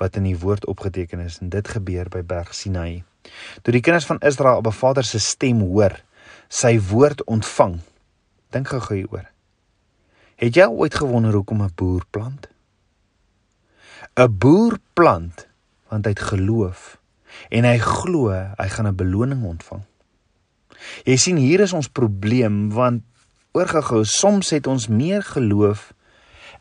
wat 0.00 0.16
in 0.16 0.28
die 0.30 0.38
woord 0.38 0.66
opgeteken 0.70 1.24
is 1.24 1.40
en 1.42 1.50
dit 1.50 1.68
gebeur 1.68 2.08
by 2.12 2.22
Berg 2.22 2.54
Sinai. 2.54 3.02
Toe 3.62 3.74
die 3.74 3.82
kinders 3.82 4.06
van 4.06 4.22
Israel 4.22 4.62
op 4.62 4.66
'n 4.66 4.78
Vader 4.78 5.04
se 5.04 5.18
stem 5.18 5.60
hoor, 5.60 6.02
sy 6.48 6.78
woord 6.80 7.24
ontvang. 7.24 7.80
Dink 8.50 8.68
gou-gou 8.68 8.96
hieroor. 8.96 9.31
Het 10.42 10.56
jy 10.58 10.64
ooit 10.66 10.94
gewonder 10.98 11.36
hoekom 11.38 11.62
'n 11.62 11.72
boer 11.74 12.02
plant? 12.10 12.48
'n 14.18 14.38
Boer 14.38 14.78
plant 14.92 15.46
want 15.88 16.04
hy 16.04 16.10
het 16.10 16.20
geloof 16.20 16.98
en 17.48 17.64
hy 17.64 17.78
glo 17.78 18.30
hy 18.58 18.68
gaan 18.68 18.86
'n 18.86 18.96
beloning 18.96 19.44
ontvang. 19.44 19.82
Jy 21.04 21.16
sien 21.16 21.36
hier 21.36 21.60
is 21.60 21.72
ons 21.72 21.88
probleem 21.88 22.70
want 22.70 23.02
oorgegaan 23.52 24.04
soms 24.04 24.50
het 24.50 24.66
ons 24.66 24.88
meer 24.88 25.22
geloof 25.22 25.92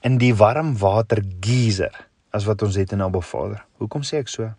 in 0.01 0.17
die 0.17 0.35
warm 0.35 0.77
water 0.77 1.23
geyser 1.39 2.07
as 2.29 2.45
wat 2.45 2.61
ons 2.61 2.75
het 2.75 2.91
in 2.91 3.01
Abba 3.01 3.19
Vader. 3.19 3.65
Hoekom 3.77 4.01
sê 4.01 4.17
ek 4.17 4.27
so? 4.27 4.53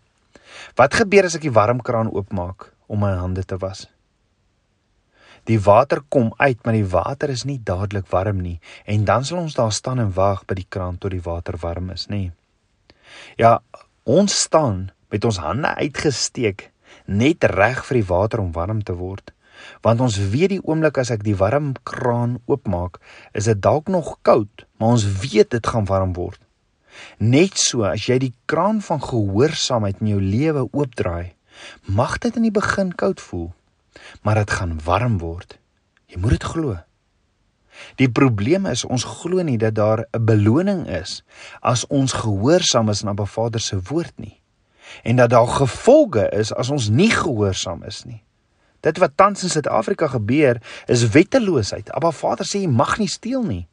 Wat 0.75 0.93
gebeur 0.93 1.23
as 1.23 1.35
ek 1.35 1.41
die 1.41 1.51
warmkraan 1.51 2.11
oopmaak 2.11 2.73
om 2.87 2.99
my 2.99 3.15
hande 3.15 3.45
te 3.45 3.57
was? 3.57 3.92
Die 5.49 5.59
water 5.59 6.01
kom 6.07 6.31
uit, 6.37 6.59
maar 6.63 6.75
die 6.75 6.87
water 6.87 7.29
is 7.29 7.43
nie 7.43 7.59
dadelik 7.59 8.07
warm 8.11 8.39
nie 8.41 8.59
en 8.85 9.05
dan 9.05 9.25
sal 9.27 9.41
ons 9.43 9.57
daar 9.59 9.73
staan 9.75 9.99
en 9.99 10.13
wag 10.15 10.45
by 10.47 10.55
die 10.55 10.69
kraan 10.69 10.97
tot 10.97 11.11
die 11.11 11.23
water 11.23 11.57
warm 11.59 11.89
is, 11.91 12.07
nê? 12.07 12.31
Ja, 13.37 13.59
ons 14.03 14.35
staan 14.47 14.91
met 15.11 15.25
ons 15.25 15.41
hande 15.43 15.73
uitgesteek 15.75 16.69
net 17.05 17.43
reg 17.43 17.83
vir 17.87 17.99
die 17.99 18.07
water 18.09 18.41
om 18.43 18.53
warm 18.55 18.81
te 18.83 18.95
word. 18.97 19.33
Want 19.85 20.01
ons 20.03 20.17
weet 20.17 20.55
die 20.55 20.63
oomblik 20.63 20.97
as 20.99 21.11
ek 21.13 21.23
die 21.25 21.37
warm 21.37 21.73
kraan 21.87 22.39
oopmaak, 22.51 22.99
is 23.37 23.47
dit 23.51 23.59
dalk 23.61 23.91
nog 23.91 24.17
koud, 24.27 24.65
maar 24.79 24.95
ons 24.97 25.05
weet 25.21 25.51
dit 25.53 25.67
gaan 25.67 25.87
warm 25.89 26.15
word. 26.17 26.39
Net 27.17 27.57
so 27.57 27.85
as 27.87 28.07
jy 28.07 28.19
die 28.21 28.33
kraan 28.49 28.81
van 28.85 29.01
gehoorsaamheid 29.01 30.01
in 30.01 30.13
jou 30.13 30.21
lewe 30.21 30.65
oopdraai, 30.71 31.33
mag 31.85 32.17
dit 32.21 32.35
in 32.37 32.47
die 32.49 32.53
begin 32.53 32.91
koud 32.97 33.21
voel, 33.21 33.51
maar 34.21 34.35
dit 34.35 34.51
gaan 34.51 34.79
warm 34.83 35.17
word. 35.17 35.59
Jy 36.05 36.19
moet 36.19 36.37
dit 36.37 36.43
glo. 36.43 36.77
Die 37.97 38.09
probleem 38.09 38.65
is 38.69 38.85
ons 38.85 39.03
glo 39.03 39.41
nie 39.41 39.57
dat 39.57 39.75
daar 39.75 40.05
'n 40.11 40.25
beloning 40.25 40.87
is 40.87 41.23
as 41.61 41.87
ons 41.87 42.13
gehoorsaam 42.13 42.89
is 42.89 43.01
aan 43.01 43.09
Abba 43.09 43.25
Vader 43.25 43.59
se 43.59 43.79
woord 43.81 44.13
nie 44.17 44.41
en 45.03 45.15
dat 45.15 45.29
daar 45.29 45.47
gevolge 45.47 46.29
is 46.29 46.53
as 46.53 46.69
ons 46.69 46.89
nie 46.89 47.09
gehoorsaam 47.09 47.83
is 47.83 48.03
nie. 48.03 48.23
Dit 48.79 48.97
wat 48.97 49.17
tans 49.17 49.43
in 49.43 49.49
Suid-Afrika 49.49 50.07
gebeur 50.07 50.61
is 50.85 51.07
wetteloosheid. 51.09 51.91
Abba 51.91 52.11
Vader 52.11 52.45
sê 52.45 52.59
jy 52.59 52.67
mag 52.67 52.97
nie 52.99 53.07
steel 53.07 53.43
nie. 53.43 53.67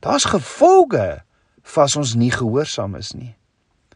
Daar's 0.00 0.24
gevolge 0.24 1.22
as 1.74 1.96
ons 1.96 2.14
nie 2.14 2.30
gehoorsaam 2.30 2.94
is 2.94 3.12
nie. 3.12 3.36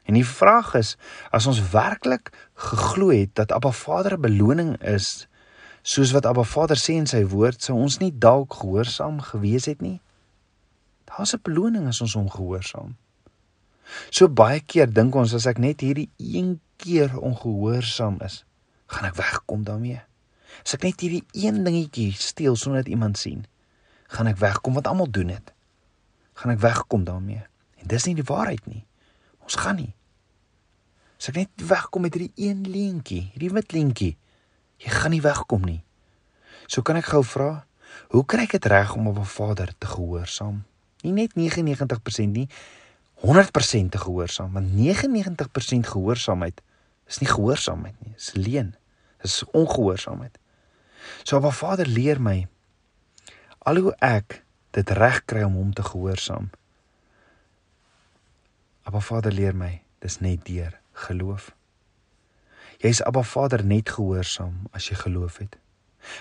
En 0.04 0.14
die 0.14 0.26
vraag 0.26 0.74
is, 0.74 0.96
as 1.32 1.46
ons 1.48 1.60
werklik 1.72 2.30
geglo 2.54 3.08
het 3.08 3.34
dat 3.34 3.52
Abba 3.52 3.70
Vader 3.72 4.16
'n 4.16 4.20
beloning 4.20 4.82
is, 4.82 5.28
soos 5.82 6.12
wat 6.12 6.26
Abba 6.26 6.42
Vader 6.42 6.76
sê 6.76 6.96
in 6.96 7.06
sy 7.06 7.24
woord, 7.24 7.62
sou 7.62 7.76
ons 7.78 7.98
nie 7.98 8.12
dalk 8.18 8.54
gehoorsaam 8.54 9.20
gewees 9.20 9.64
het 9.64 9.80
nie. 9.80 10.00
Daar's 11.04 11.34
'n 11.34 11.40
beloning 11.42 11.86
as 11.86 12.00
ons 12.00 12.14
hom 12.14 12.30
gehoorsaam. 12.30 12.96
So 14.10 14.28
baie 14.28 14.60
keer 14.60 14.92
dink 14.92 15.14
ons 15.14 15.34
as 15.34 15.46
ek 15.46 15.58
net 15.58 15.80
hierdie 15.80 16.10
een 16.16 16.60
keer 16.76 17.18
ongehoorsaam 17.18 18.20
is, 18.24 18.44
gaan 18.86 19.04
ek 19.04 19.14
wegkom 19.14 19.64
daarmee. 19.64 20.00
As 20.64 20.74
ek 20.74 20.82
net 20.82 21.00
hierdie 21.00 21.24
een 21.32 21.64
dingetjie 21.64 22.12
steel 22.12 22.56
sonder 22.56 22.82
dat 22.82 22.92
iemand 22.92 23.18
sien, 23.18 23.44
gaan 24.08 24.26
ek 24.30 24.40
wegkom 24.42 24.74
want 24.74 24.86
almal 24.86 25.10
doen 25.10 25.26
dit. 25.34 25.52
Gaan 26.34 26.54
ek 26.54 26.62
wegkom 26.64 27.04
daarmee. 27.04 27.42
En 27.82 27.86
dis 27.86 28.04
nie 28.04 28.14
die 28.14 28.26
waarheid 28.26 28.66
nie. 28.66 28.84
Ons 29.44 29.58
gaan 29.60 29.78
nie. 29.80 29.92
As 31.20 31.30
ek 31.30 31.38
net 31.38 31.64
wegkom 31.68 32.04
met 32.04 32.16
hierdie 32.16 32.48
een 32.48 32.64
leentjie, 32.68 33.30
hierdie 33.34 33.52
wit 33.54 33.72
leentjie, 33.76 34.12
jy 34.82 34.90
gaan 34.92 35.14
nie 35.14 35.22
wegkom 35.24 35.64
nie. 35.64 35.80
So 36.66 36.82
kan 36.82 36.98
ek 37.00 37.12
gou 37.12 37.22
vra, 37.24 37.64
hoe 38.12 38.24
kry 38.28 38.48
ek 38.48 38.56
dit 38.58 38.70
reg 38.72 38.94
om 38.96 39.08
op 39.08 39.18
'n 39.18 39.28
Vader 39.28 39.70
te 39.78 39.86
gehoorsaam? 39.86 40.64
Nie 41.02 41.12
net 41.12 41.36
99% 41.36 42.32
nie, 42.32 42.48
100% 43.24 43.92
te 43.92 43.98
gehoorsaam 43.98 44.52
want 44.52 44.72
99% 44.72 45.86
gehoorsaamheid 45.86 46.60
is 47.06 47.20
nie 47.20 47.28
gehoorsaamheid 47.28 47.94
nie, 48.04 48.14
is 48.16 48.32
leuen. 48.34 48.74
Is 49.24 49.44
ongehoorsaamheid. 49.52 50.38
So 51.22 51.36
Abba 51.36 51.50
Vader 51.50 51.86
leer 51.86 52.20
my 52.20 52.46
al 53.64 53.80
hoe 53.80 53.94
ek 54.04 54.42
dit 54.70 54.90
reg 54.90 55.22
kry 55.24 55.44
om 55.46 55.54
hom 55.54 55.72
te 55.72 55.82
gehoorsaam. 55.82 56.50
Abba 58.84 59.00
Vader 59.00 59.32
leer 59.32 59.56
my 59.56 59.80
dis 60.04 60.20
net 60.20 60.44
deur 60.44 60.76
geloof. 61.06 61.54
Jy's 62.82 63.00
Abba 63.02 63.22
Vader 63.24 63.64
net 63.64 63.88
gehoorsaam 63.96 64.66
as 64.76 64.90
jy 64.90 64.98
geloof 65.00 65.40
het. 65.40 65.56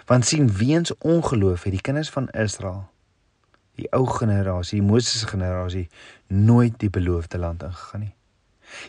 Want 0.07 0.25
sien 0.25 0.47
weens 0.47 0.93
ongeloof 1.03 1.67
het 1.67 1.75
die 1.75 1.83
kinders 1.83 2.11
van 2.13 2.29
Israel 2.31 2.85
die 3.79 3.89
ou 3.95 4.05
generasie, 4.05 4.79
die 4.79 4.85
Moses 4.85 5.23
se 5.23 5.27
generasie 5.27 5.87
nooit 6.27 6.75
die 6.81 6.91
beloofde 6.93 7.39
land 7.41 7.63
ingegaan 7.65 8.05
nie. 8.05 8.13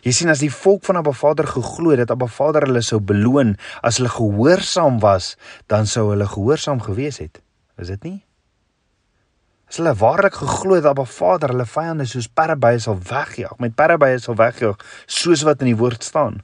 Jy 0.05 0.13
sien 0.17 0.31
as 0.33 0.41
die 0.41 0.51
volk 0.53 0.85
van 0.87 0.99
Abba 1.01 1.13
Vader 1.13 1.47
geglo 1.49 1.91
het 1.93 2.03
dat 2.03 2.13
Abba 2.15 2.29
Vader 2.31 2.65
hulle 2.69 2.81
sou 2.85 2.99
beloon 3.01 3.55
as 3.85 3.99
hulle 3.99 4.13
gehoorsaam 4.13 5.01
was, 5.03 5.35
dan 5.69 5.89
sou 5.89 6.07
hulle 6.11 6.27
gehoorsaam 6.29 6.81
gewees 6.85 7.19
het. 7.21 7.41
Is 7.81 7.91
dit 7.93 8.07
nie? 8.07 8.19
As 9.75 9.81
hulle 9.81 9.91
waarlik 9.99 10.37
geglo 10.39 10.77
het 10.77 10.85
dat 10.85 10.93
Abba 10.93 11.03
Vader 11.03 11.51
hulle 11.51 11.65
vyande 11.67 12.05
soos 12.07 12.29
perdebye 12.31 12.77
sal 12.79 12.95
wegjaag, 12.95 13.57
met 13.59 13.73
perdebye 13.75 14.21
sal 14.23 14.37
wegjaag 14.39 14.83
soos 15.03 15.41
wat 15.43 15.65
in 15.65 15.67
die 15.67 15.75
woord 15.75 16.05
staan, 16.07 16.37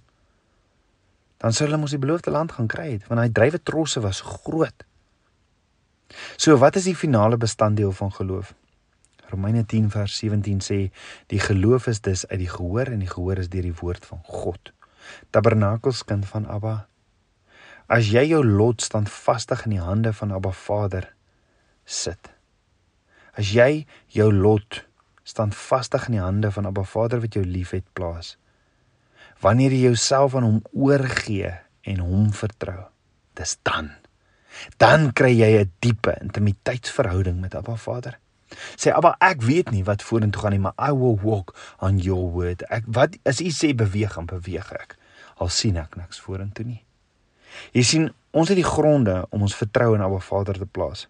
dan 1.40 1.56
sou 1.56 1.64
hulle 1.64 1.80
mos 1.80 1.94
die 1.96 2.00
beloofde 2.04 2.34
land 2.36 2.52
gaan 2.52 2.68
kry 2.68 2.90
het, 2.90 3.06
want 3.08 3.22
daai 3.22 3.32
drywe 3.38 3.62
trosse 3.64 4.04
was 4.04 4.20
groot. 4.20 4.84
So 6.36 6.58
wat 6.60 6.76
is 6.76 6.90
die 6.90 6.96
finale 7.06 7.38
bestanddeel 7.40 7.94
van 8.02 8.12
geloof? 8.18 8.52
Romeine 9.32 9.64
10 9.64 9.88
vers 9.96 10.18
17 10.20 10.60
sê 10.68 10.82
die 11.32 11.40
geloof 11.40 11.88
is 11.88 12.04
dus 12.04 12.26
uit 12.28 12.44
die 12.44 12.52
gehoor 12.52 12.92
en 12.92 13.00
die 13.00 13.14
gehoor 13.14 13.40
is 13.40 13.48
deur 13.56 13.70
die 13.70 13.80
woord 13.80 14.10
van 14.12 14.20
God. 14.28 14.74
Tabernakels 15.32 16.04
kind 16.04 16.28
van 16.36 16.52
Abba. 16.52 16.76
As 17.88 18.12
jy 18.12 18.28
jou 18.34 18.44
lot 18.44 18.84
standvastig 18.84 19.64
in 19.72 19.78
die 19.78 19.84
hande 19.88 20.12
van 20.20 20.36
Abba 20.36 20.52
Vader 20.52 21.14
sit. 21.88 22.31
As 23.38 23.54
jy 23.56 23.86
jou 24.08 24.32
lot 24.34 24.84
standvastig 25.24 26.08
in 26.10 26.18
die 26.18 26.24
hande 26.24 26.52
van 26.52 26.66
Abba 26.66 26.84
Vader 26.84 27.22
wat 27.24 27.36
jou 27.38 27.46
liefhet 27.46 27.86
plaas. 27.94 28.36
Wanneer 29.42 29.72
jy 29.72 29.88
jouself 29.92 30.36
aan 30.36 30.48
hom 30.48 30.62
oorgee 30.74 31.54
en 31.88 32.00
hom 32.04 32.32
vertrou. 32.36 32.90
Dis 33.38 33.58
dan 33.64 33.94
dan 34.78 35.12
kry 35.14 35.32
jy 35.32 35.64
'n 35.64 35.72
diepe 35.80 36.18
intimiteitsverhouding 36.22 37.40
met 37.40 37.56
Abba 37.56 37.76
Vader. 37.76 38.20
Sê 38.76 38.92
Abba, 38.92 39.16
ek 39.20 39.42
weet 39.42 39.72
nie 39.72 39.84
wat 39.84 40.04
vorentoe 40.04 40.42
gaan 40.42 40.52
nie, 40.52 40.60
maar 40.60 40.74
I 40.78 40.92
will 40.92 41.18
walk 41.22 41.56
on 41.80 41.98
your 41.98 42.32
word. 42.32 42.64
Ek 42.70 42.84
wat 42.88 43.18
as 43.24 43.42
U 43.42 43.50
sê 43.50 43.74
beweeg, 43.76 44.16
dan 44.16 44.26
beweeg 44.26 44.72
ek. 44.72 44.98
Al 45.38 45.50
sien 45.50 45.78
ek 45.78 45.96
niks 45.96 46.20
vorentoe 46.20 46.66
nie. 46.66 46.84
Jy 47.72 47.84
sien, 47.84 48.14
ons 48.32 48.48
het 48.48 48.56
die 48.58 48.68
gronde 48.68 49.26
om 49.30 49.42
ons 49.42 49.56
vertroue 49.56 49.96
in 49.96 50.02
Abba 50.02 50.20
Vader 50.20 50.58
te 50.58 50.66
plaas. 50.66 51.08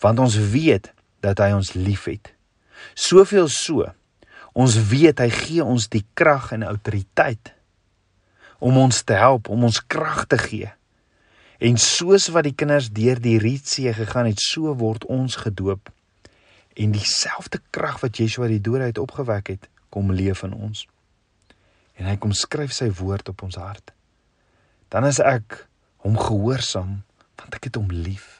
Want 0.00 0.18
ons 0.18 0.36
weet 0.36 0.92
dat 1.24 1.42
hy 1.42 1.52
ons 1.56 1.74
liefhet. 1.76 2.32
Soveel 2.94 3.48
so. 3.52 3.86
Ons 4.58 4.78
weet 4.90 5.20
hy 5.22 5.28
gee 5.34 5.64
ons 5.64 5.88
die 5.92 6.04
krag 6.18 6.52
en 6.56 6.66
autoriteit 6.66 7.54
om 8.58 8.74
ons 8.80 9.04
te 9.06 9.14
help, 9.14 9.46
om 9.48 9.68
ons 9.68 9.78
krag 9.86 10.24
te 10.26 10.38
gee 10.40 10.72
En 11.58 11.74
soos 11.82 12.28
wat 12.30 12.46
die 12.46 12.54
kinders 12.54 12.86
deur 12.94 13.18
die 13.18 13.38
Rietsee 13.42 13.90
gegaan 13.94 14.28
het, 14.30 14.38
so 14.38 14.70
word 14.78 15.02
ons 15.10 15.40
gedoop. 15.42 15.90
En 16.78 16.94
dieselfde 16.94 17.58
krag 17.74 17.98
wat 18.04 18.20
Yeshua 18.22 18.46
die 18.46 18.62
dood 18.62 18.84
uit 18.86 18.98
opgewek 19.02 19.50
het, 19.50 19.66
kom 19.90 20.12
leef 20.14 20.44
in 20.46 20.54
ons. 20.54 20.84
En 21.98 22.06
hy 22.06 22.14
kom 22.22 22.30
skryf 22.30 22.70
sy 22.76 22.92
woord 22.94 23.32
op 23.34 23.42
ons 23.42 23.58
hart. 23.58 23.90
Dan 24.94 25.08
is 25.10 25.18
ek 25.18 25.64
hom 26.06 26.14
gehoorsaam 26.14 27.00
want 27.38 27.58
ek 27.58 27.68
het 27.70 27.78
hom 27.78 27.90
lief. 27.90 28.37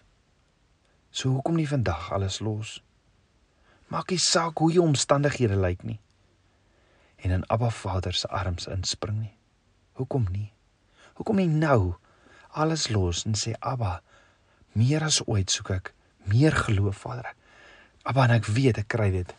So 1.18 1.34
hoekom 1.34 1.58
nie 1.58 1.66
vandag 1.66 2.12
alles 2.14 2.38
los? 2.44 2.76
Maak 3.90 4.12
nie 4.14 4.20
saak 4.22 4.60
hoe 4.62 4.70
jou 4.72 4.84
omstandighede 4.86 5.56
lyk 5.58 5.82
nie. 5.82 5.98
En 7.24 7.34
in 7.34 7.46
Abba 7.50 7.72
Vader 7.74 8.14
se 8.14 8.28
arms 8.28 8.68
inspring 8.70 9.18
nie. 9.24 9.34
Hoekom 9.98 10.28
nie? 10.30 10.52
Hoekom 11.18 11.40
nie 11.40 11.50
nou? 11.50 11.96
alles 12.50 12.88
los 12.88 13.24
en 13.26 13.36
sê 13.36 13.54
Abba, 13.60 14.00
meer 14.78 15.04
as 15.06 15.20
ooit 15.26 15.50
soek 15.52 15.72
ek 15.76 15.92
meer 16.28 16.54
geloof, 16.66 17.04
Vader. 17.04 17.30
Abba, 18.08 18.26
en 18.26 18.36
ek 18.38 18.48
weet 18.52 18.82
ek 18.82 18.90
kry 18.94 19.10
dit 19.14 19.34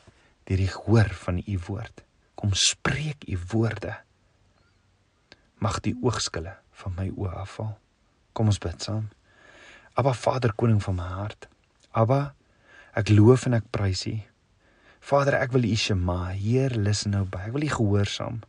deur 0.50 0.62
die 0.64 0.72
hoor 0.74 1.12
van 1.24 1.42
u 1.44 1.58
woord. 1.68 2.04
Kom 2.40 2.56
spreek 2.58 3.28
u 3.30 3.38
woorde. 3.52 3.94
Mag 5.62 5.82
die 5.86 5.94
oogskille 6.02 6.56
van 6.82 6.96
my 6.98 7.10
oë 7.12 7.36
afval. 7.44 7.76
Kom 8.34 8.50
ons 8.50 8.62
bid 8.64 8.82
saam. 8.82 9.10
Abba 10.00 10.16
Vader, 10.18 10.56
koning 10.58 10.80
van 10.82 10.98
my 10.98 11.10
hart. 11.20 11.50
Abba, 11.92 12.36
ek 12.94 13.10
loof 13.10 13.48
en 13.50 13.58
ek 13.58 13.70
prys 13.74 14.06
U. 14.10 14.16
Vader, 15.10 15.40
ek 15.42 15.54
wil 15.56 15.66
U 15.66 15.76
Shema, 15.80 16.20
Heer, 16.38 16.76
luister 16.78 17.10
nou 17.10 17.24
by. 17.26 17.48
Ek 17.48 17.56
wil 17.56 17.66
U 17.66 17.70
gehoorsaam. 17.74 18.42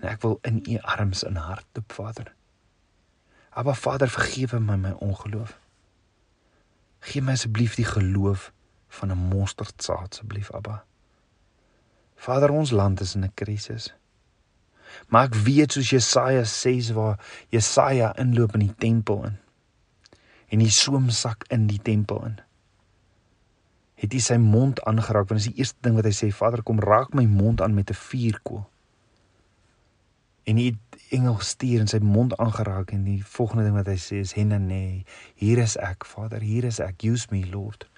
En 0.00 0.06
ek 0.10 0.22
wil 0.24 0.38
in 0.48 0.62
U 0.66 0.78
arms 0.96 1.22
in 1.28 1.38
hart 1.38 1.66
toe, 1.76 1.84
Vader. 1.94 2.32
Abba 3.54 3.74
Vader, 3.78 4.10
vergewe 4.10 4.58
my 4.58 4.78
my 4.80 4.94
ongeloof. 5.04 5.54
Gee 7.06 7.22
my 7.22 7.36
asseblief 7.36 7.76
die 7.78 7.86
geloof 7.86 8.50
van 8.88 9.12
'n 9.12 9.28
mosterdsaad 9.30 10.18
asseblief, 10.18 10.50
Abba. 10.50 10.84
Vader, 12.16 12.50
ons 12.50 12.70
land 12.70 13.00
is 13.00 13.14
in 13.14 13.24
'n 13.24 13.34
krisis. 13.34 13.92
Maar 15.08 15.24
ek 15.24 15.34
weet 15.34 15.72
soos 15.72 15.90
Jesaja 15.90 16.44
6 16.44 16.90
waar 16.90 17.18
Jesaja 17.48 18.16
inloop 18.16 18.54
in 18.54 18.66
die 18.66 18.74
tempel 18.78 19.24
in 19.24 19.41
en 20.52 20.60
die 20.60 20.72
soemsak 20.72 21.46
in 21.48 21.66
die 21.70 21.80
tempel 21.82 22.20
in. 22.28 22.36
Het 24.02 24.16
hy 24.16 24.20
sy 24.20 24.36
mond 24.42 24.82
aangeraak 24.88 25.30
want 25.30 25.40
dit 25.40 25.46
is 25.46 25.52
die 25.54 25.62
eerste 25.62 25.86
ding 25.86 25.96
wat 25.96 26.08
hy 26.08 26.12
sê, 26.16 26.28
Vader, 26.34 26.64
kom 26.66 26.82
raak 26.82 27.14
my 27.16 27.24
mond 27.30 27.62
aan 27.64 27.74
met 27.74 27.90
'n 27.90 27.96
vuurkoel. 27.96 28.64
En 30.44 30.56
hy 30.56 30.74
engel 31.10 31.38
stuur 31.38 31.80
en 31.80 31.88
sy 31.88 31.98
mond 32.02 32.36
aangeraak 32.36 32.90
en 32.92 33.04
die 33.04 33.22
volgende 33.24 33.64
ding 33.64 33.76
wat 33.76 33.86
hy 33.86 33.96
sê 33.96 34.20
is 34.20 34.34
henane, 34.34 35.04
hier 35.34 35.58
is 35.58 35.76
ek, 35.76 36.04
Vader, 36.04 36.40
hier 36.40 36.64
is 36.64 36.80
ek, 36.80 37.02
use 37.02 37.26
me, 37.30 37.46
Lord. 37.46 37.88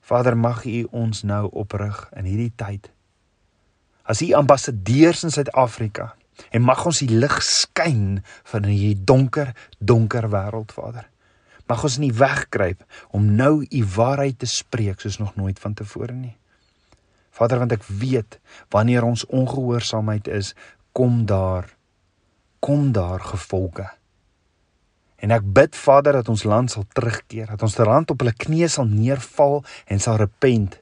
Vader, 0.00 0.36
mag 0.36 0.64
U 0.64 0.86
ons 0.90 1.22
nou 1.22 1.50
oprig 1.52 2.08
in 2.16 2.24
hierdie 2.24 2.52
tyd. 2.56 2.90
As 4.06 4.22
U 4.22 4.32
ambassadeurs 4.32 5.24
in 5.24 5.30
Suid-Afrika 5.30 6.14
en 6.50 6.64
mag 6.64 6.86
ons 6.86 7.02
die 7.02 7.12
lig 7.12 7.36
skyn 7.44 8.22
van 8.50 8.66
hierdie 8.68 9.04
donker, 9.08 9.52
donker 9.78 10.28
wêreld, 10.32 10.72
Vader. 10.72 11.06
Mag 11.66 11.82
ons 11.84 11.98
nie 11.98 12.12
wegkruip 12.14 12.84
om 13.16 13.32
nou 13.38 13.64
U 13.64 13.84
waarheid 13.96 14.38
te 14.38 14.46
spreek 14.50 15.02
soos 15.02 15.18
nog 15.18 15.34
nooit 15.36 15.58
vantevore 15.58 16.14
nie. 16.14 16.36
Vader, 17.36 17.60
want 17.60 17.74
ek 17.74 17.84
weet 17.84 18.38
wanneer 18.72 19.04
ons 19.04 19.26
ongehoorsaamheid 19.26 20.28
is, 20.32 20.54
kom 20.96 21.24
daar 21.28 21.72
kom 22.66 22.92
daar 22.92 23.20
gevolge. 23.20 23.84
En 25.22 25.30
ek 25.30 25.44
bid 25.54 25.76
Vader 25.76 26.18
dat 26.18 26.28
ons 26.28 26.42
land 26.42 26.72
sal 26.72 26.86
terugkeer, 26.96 27.52
dat 27.52 27.62
ons 27.62 27.76
land 27.78 28.10
op 28.10 28.24
hulle 28.24 28.34
knieë 28.34 28.68
sal 28.72 28.88
neerval 28.90 29.60
en 29.86 30.02
sal 30.02 30.18
repent 30.20 30.80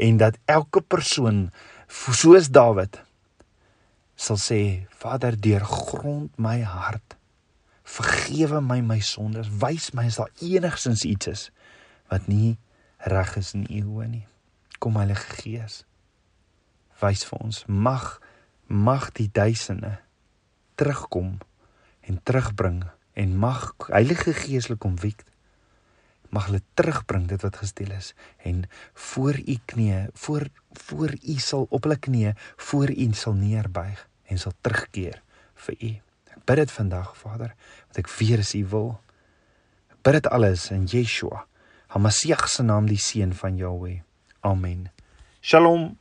en 0.00 0.16
dat 0.16 0.38
elke 0.48 0.80
persoon 0.80 1.50
soos 1.90 2.48
Dawid 2.48 3.02
sal 4.20 4.36
sê 4.36 4.86
Vader 5.00 5.32
deurgrond 5.40 6.36
my 6.36 6.60
hart. 6.60 7.16
Vergewe 7.88 8.60
my 8.60 8.82
my 8.84 9.00
sondes. 9.00 9.48
Wys 9.62 9.94
my 9.96 10.04
as 10.10 10.18
daar 10.20 10.32
enigsins 10.44 11.06
iets 11.08 11.26
is 11.26 11.44
wat 12.12 12.26
nie 12.28 12.58
reg 13.08 13.36
is 13.40 13.54
in 13.56 13.64
u 13.70 13.80
oë 13.96 14.08
nie. 14.10 14.26
Kom 14.78 14.98
Heilige 15.00 15.38
Gees 15.40 15.84
wys 17.00 17.24
vir 17.24 17.40
ons. 17.40 17.62
Mag 17.64 18.18
mag 18.68 19.08
die 19.16 19.30
duisende 19.32 19.96
terugkom 20.76 21.38
en 22.04 22.20
terugbring 22.22 22.84
en 23.16 23.34
mag 23.40 23.72
Heilige 23.88 24.36
Gees 24.36 24.68
hulle 24.68 24.92
wek. 25.00 25.24
Mag 26.28 26.50
hulle 26.50 26.60
terugbring 26.76 27.24
dit 27.32 27.40
wat 27.40 27.56
gesteel 27.56 27.96
is 27.96 28.12
en 28.44 28.68
voor 28.92 29.40
u 29.40 29.56
knie 29.64 30.06
voor 30.12 30.46
voor 30.84 31.16
u 31.16 31.40
sal 31.40 31.66
op 31.70 31.88
hulle 31.88 31.96
knie 31.96 32.36
voor 32.68 32.92
u 32.92 33.08
sal 33.16 33.34
neerbuig 33.34 34.09
en 34.30 34.38
sal 34.38 34.54
terugkeer 34.62 35.20
vir 35.66 35.76
u. 35.76 35.92
Ek 36.30 36.42
bid 36.46 36.62
dit 36.62 36.74
vandag 36.78 37.12
Vader 37.18 37.54
want 37.84 38.02
ek 38.02 38.10
weet 38.16 38.46
is 38.46 38.54
u 38.56 38.64
wil. 38.72 38.90
Ek 39.90 40.02
bid 40.06 40.20
dit 40.22 40.32
alles 40.32 40.70
in 40.74 40.88
Yeshua 40.88 41.44
Hamasiach 41.90 42.46
se 42.48 42.62
naam 42.62 42.86
die 42.86 43.00
seun 43.02 43.32
van 43.34 43.56
Jahweh. 43.58 43.96
Amen. 44.46 44.90
Shalom 45.42 45.96